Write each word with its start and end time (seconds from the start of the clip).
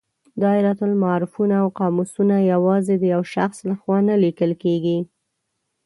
دایرة 0.43 0.77
المعارفونه 0.87 1.55
او 1.63 1.67
قاموسونه 1.79 2.35
یوازې 2.51 2.95
د 2.99 3.03
یو 3.13 3.23
شخص 3.35 3.57
له 3.69 3.75
خوا 3.81 3.97
نه 4.09 4.15
لیکل 4.23 4.51
کیږي. 4.63 4.97